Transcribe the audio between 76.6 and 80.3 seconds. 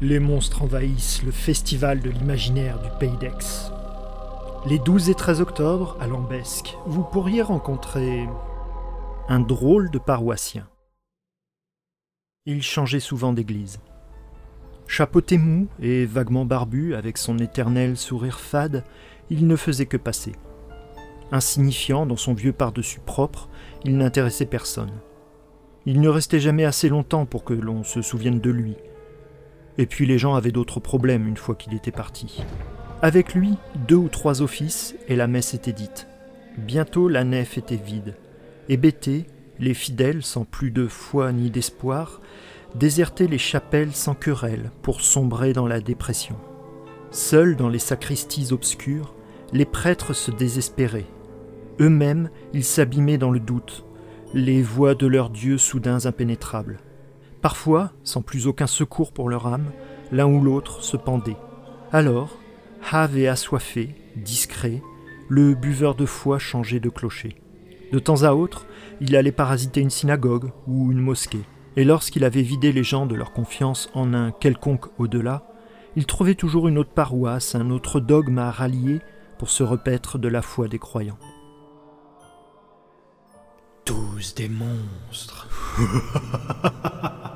une autre paroisse, un autre dogme à rallier pour se repaître de